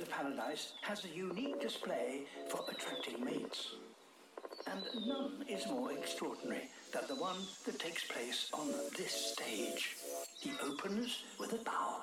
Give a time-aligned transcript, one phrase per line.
[0.00, 3.74] The paradise has a unique display for attracting mates.
[4.66, 7.36] And none is more extraordinary than the one
[7.66, 9.98] that takes place on this stage.
[10.40, 11.99] He opens with a bow.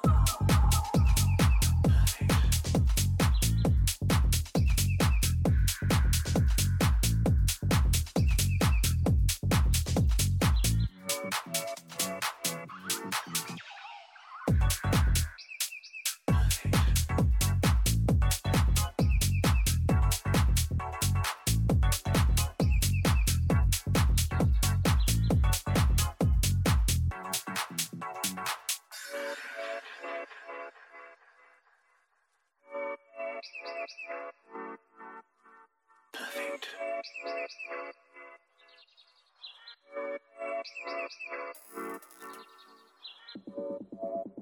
[36.58, 36.76] Perfect.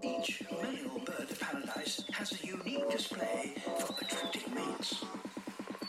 [0.04, 5.04] Each male bird of paradise has a unique display for attracting mates.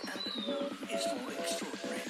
[0.02, 2.02] And none is more extraordinary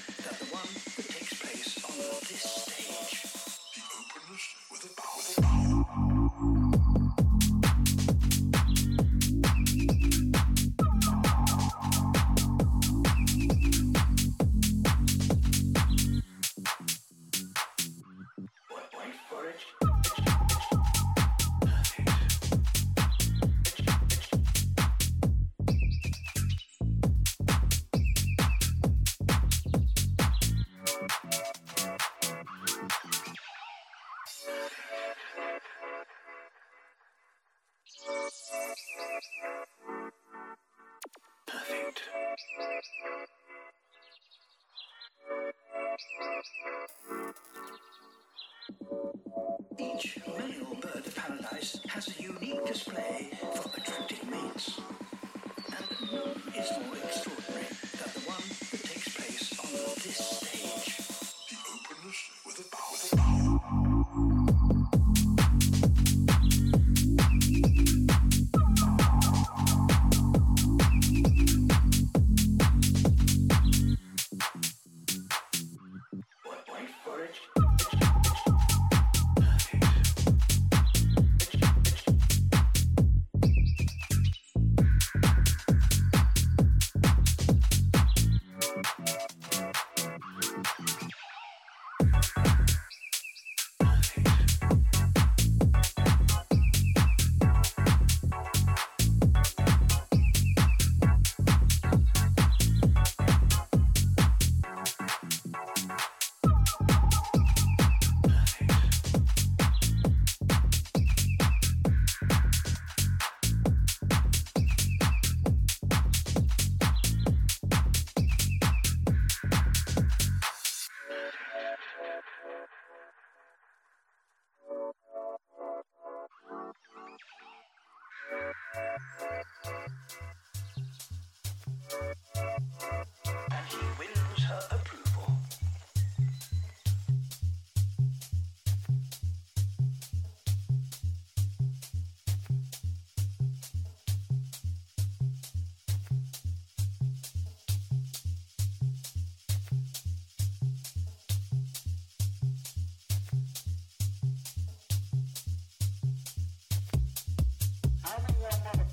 [158.52, 158.85] another.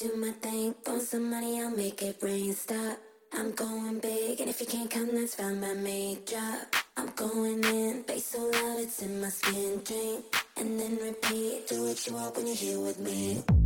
[0.00, 0.74] Do my thing.
[0.86, 2.54] Want some money, I'll make it rain.
[2.54, 2.98] Stop.
[3.32, 6.18] I'm going big, and if you can't come, that's fine by me.
[6.24, 6.74] Drop.
[6.96, 9.80] I'm going in, bass so loud it's in my skin.
[9.84, 10.24] Drink,
[10.56, 11.68] and then repeat.
[11.68, 13.59] Do what you want when you're here with me.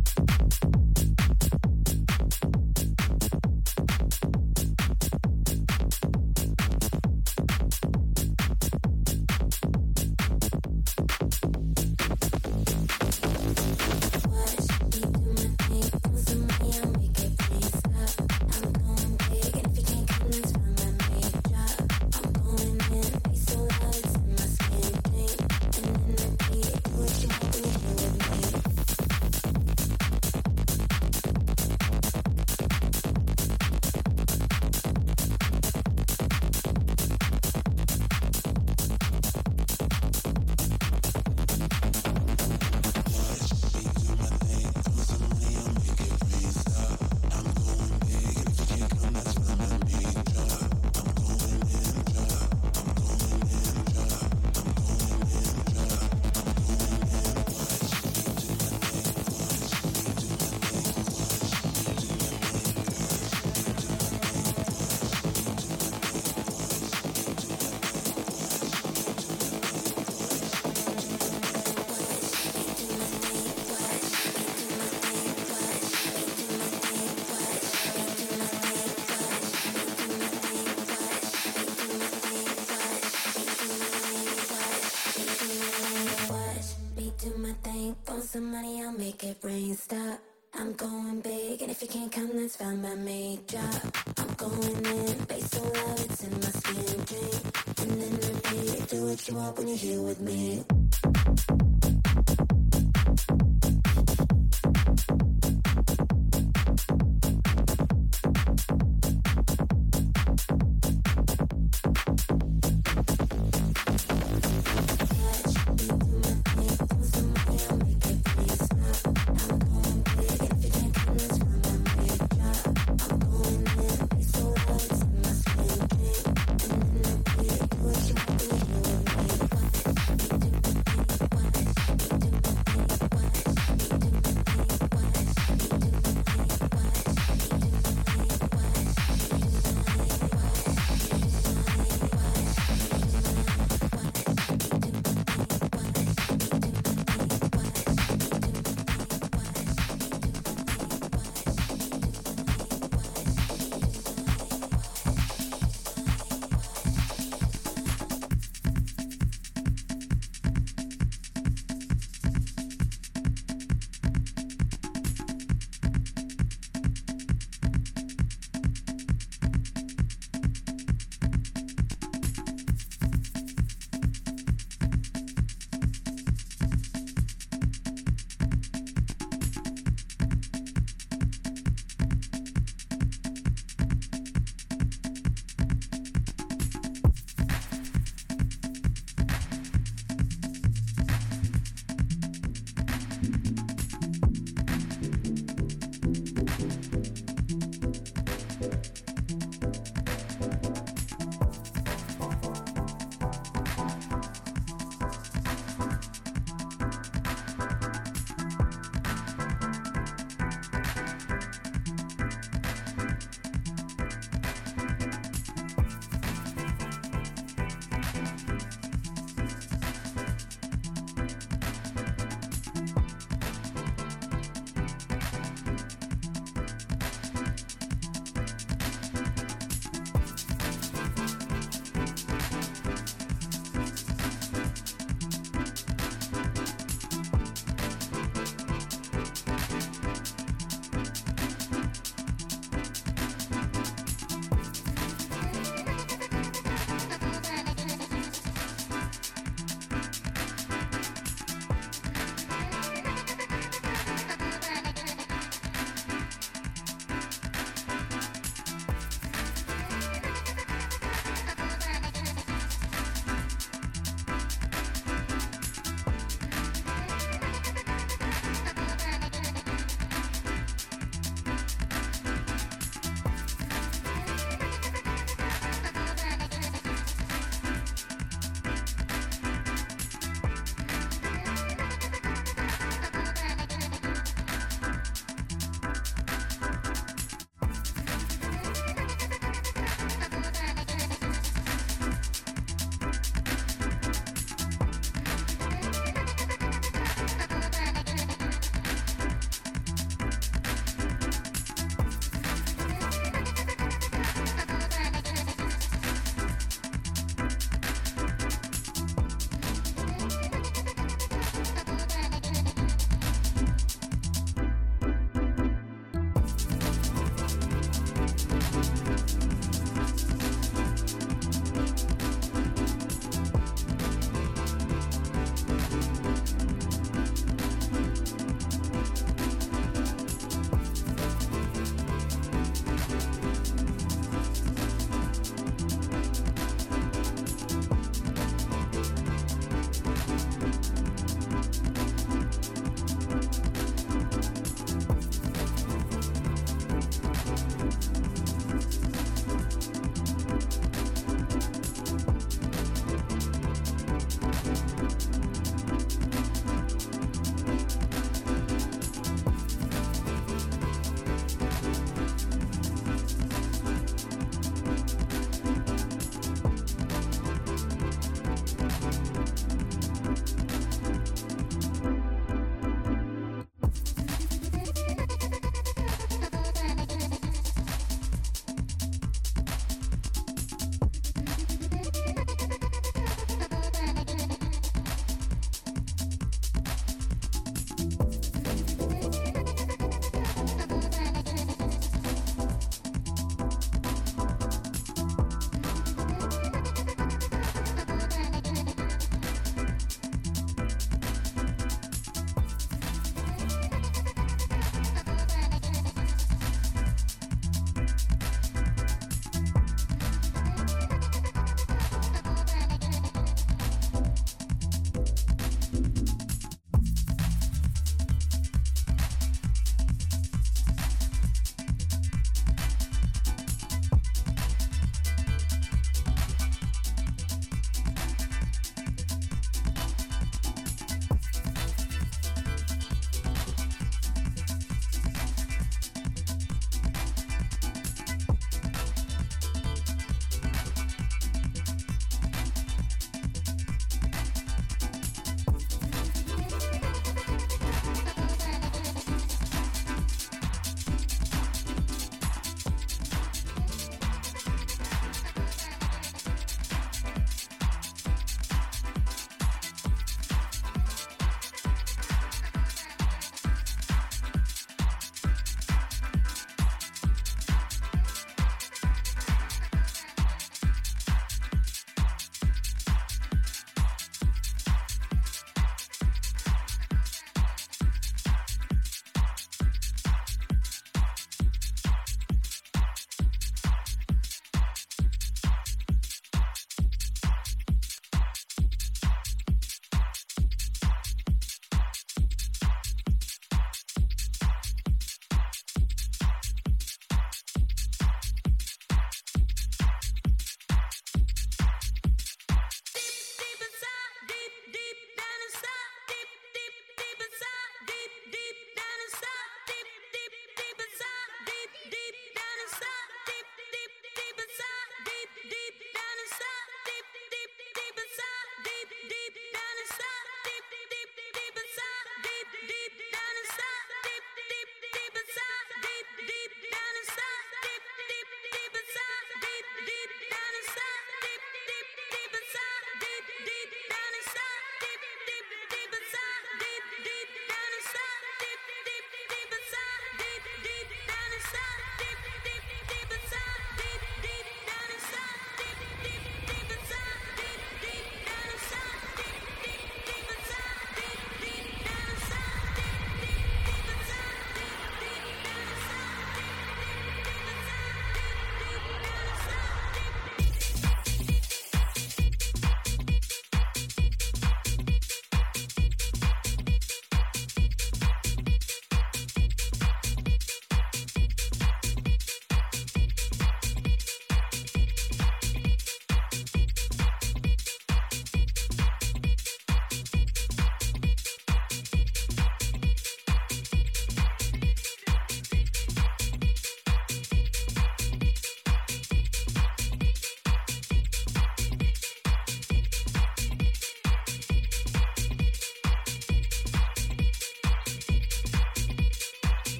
[88.35, 89.73] Some money, I'll make it rain.
[89.77, 90.19] Stop.
[90.53, 93.39] I'm going big, and if you can't come, that's fine by me.
[93.47, 93.81] Drop.
[94.17, 96.99] I'm going in, bass so loud, it's in my skin.
[97.09, 97.43] Drink,
[97.79, 98.89] and then repeat.
[98.89, 100.65] Do what you want when you're here with me.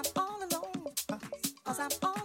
[0.00, 1.18] I'm all alone, uh,
[1.62, 2.19] cause I'm all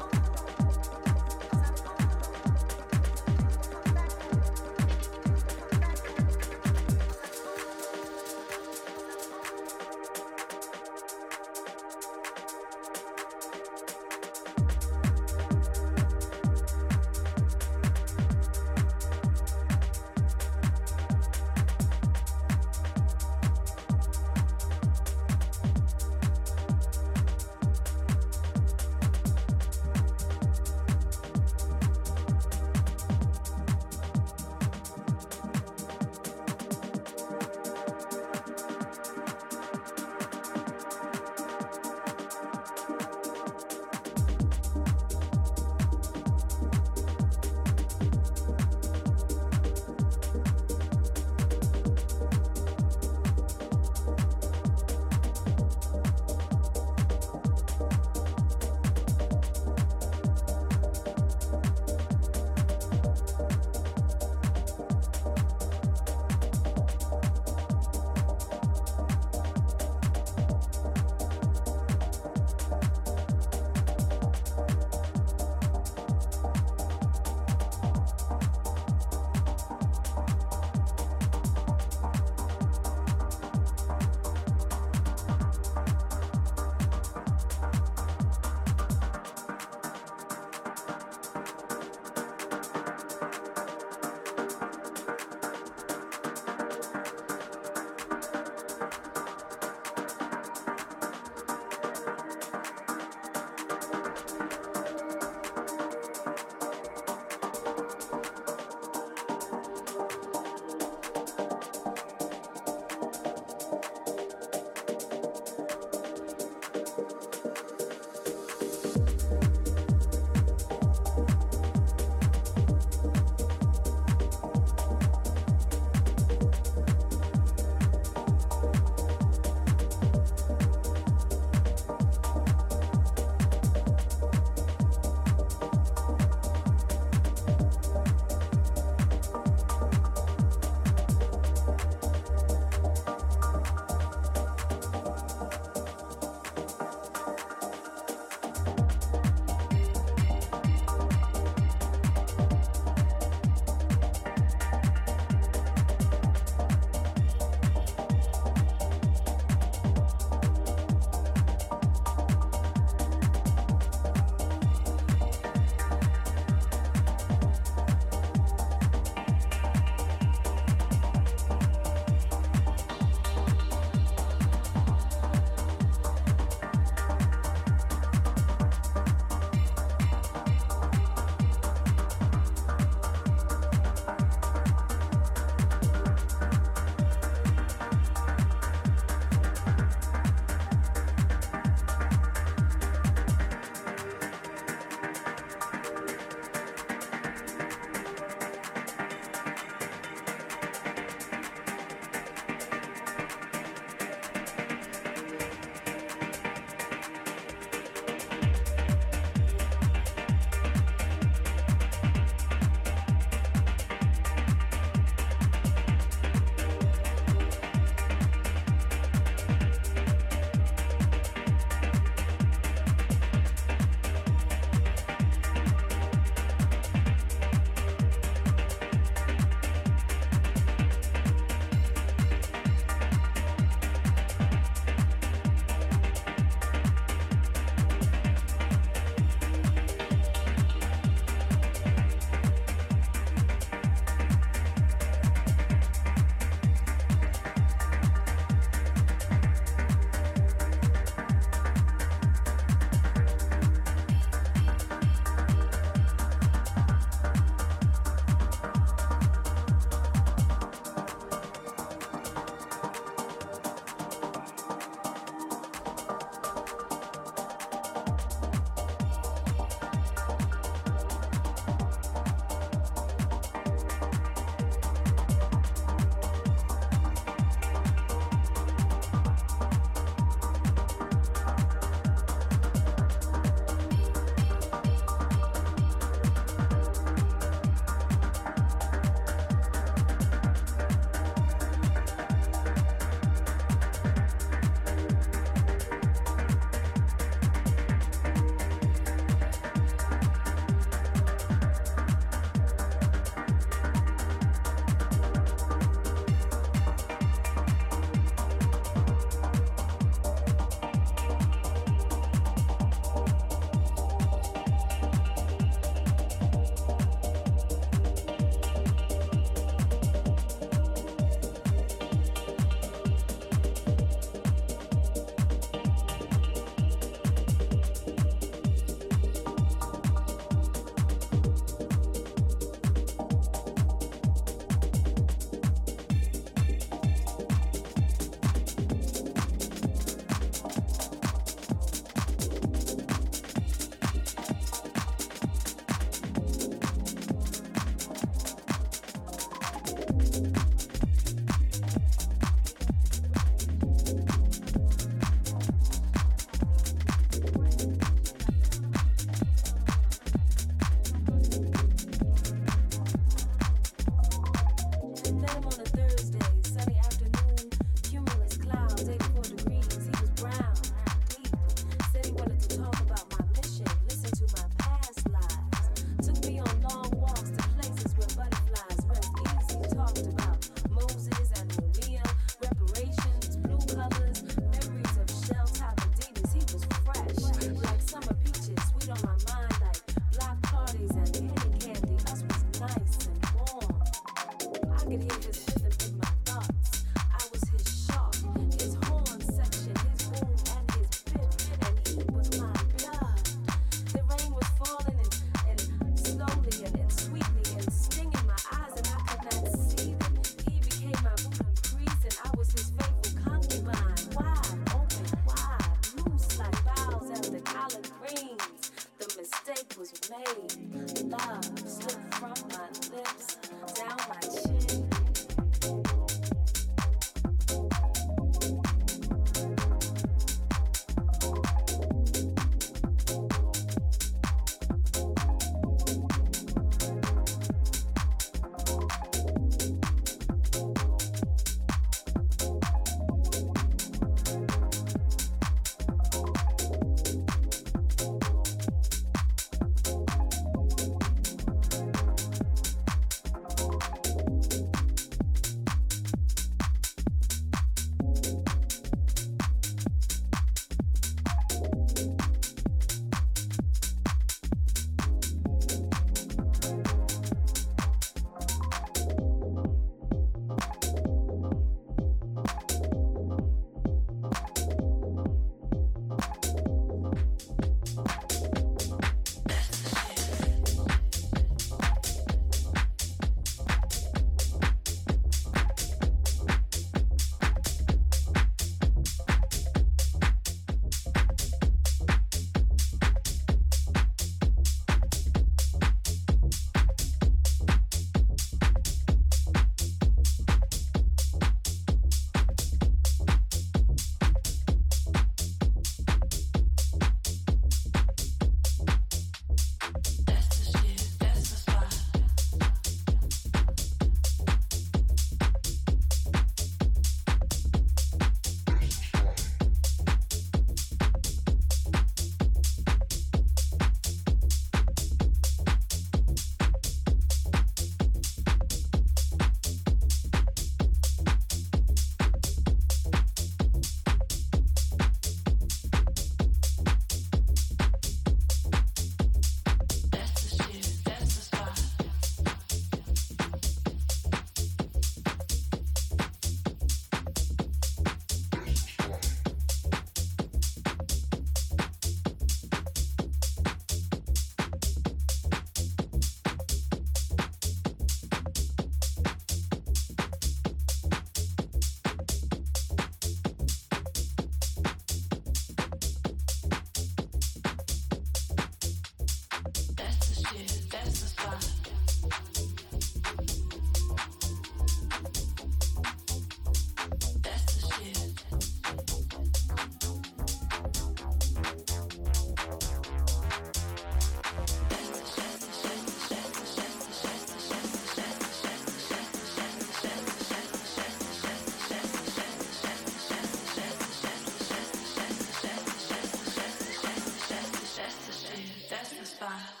[599.61, 600.00] Bye.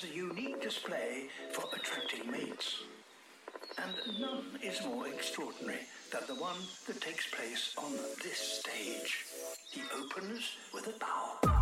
[0.00, 2.82] Has a unique display for attracting mates.
[3.78, 5.80] And none is more extraordinary
[6.12, 7.92] than the one that takes place on
[8.22, 9.24] this stage.
[9.70, 11.57] He opens with a bow.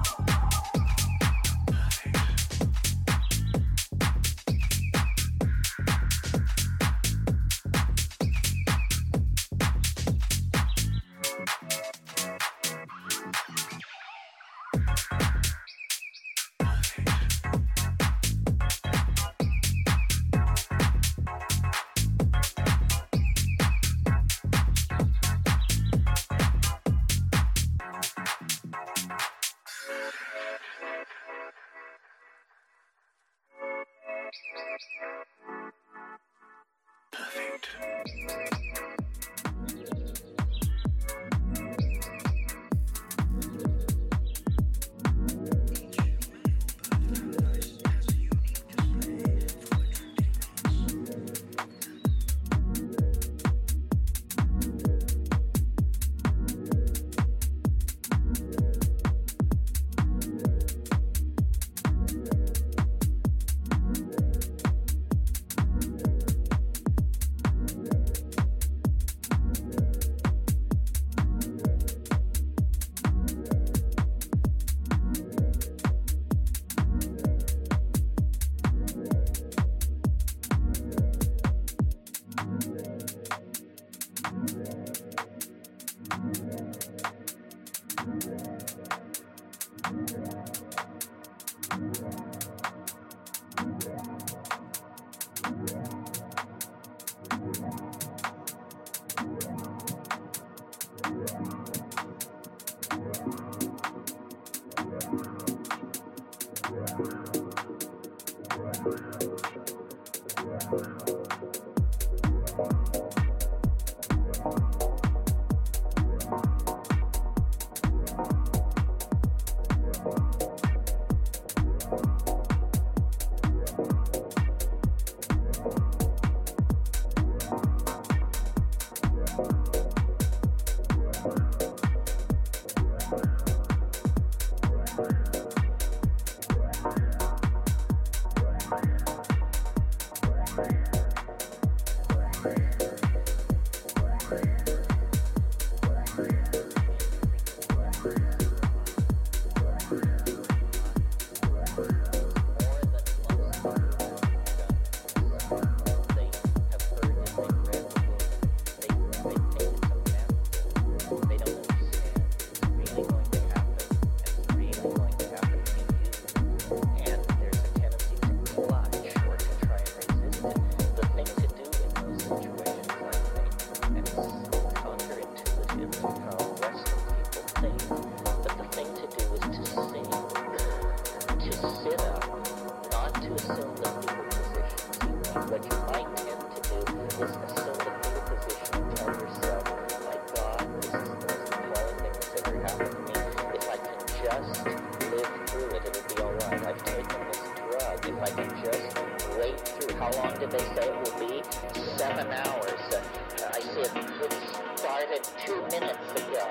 [202.19, 202.95] amount of hours.
[202.95, 206.47] Uh, I said it started two minutes ago.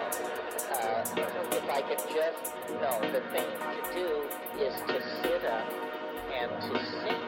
[0.72, 1.03] Uh,
[1.51, 4.28] if I could just, know the thing to do
[4.61, 5.66] is to sit up
[6.34, 7.24] and to sing.